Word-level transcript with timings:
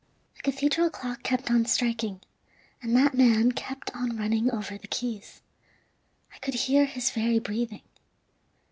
"The 0.35 0.41
cathedral 0.41 0.89
clock 0.89 1.21
kept 1.21 1.51
on 1.51 1.65
striking, 1.67 2.21
and 2.81 2.95
that 2.97 3.13
man 3.13 3.51
kept 3.51 3.91
on 3.95 4.17
running 4.17 4.49
over 4.49 4.75
the 4.75 4.87
keys. 4.87 5.43
I 6.33 6.39
could 6.39 6.55
hear 6.55 6.87
his 6.87 7.11
very 7.11 7.37
breathing. 7.37 7.83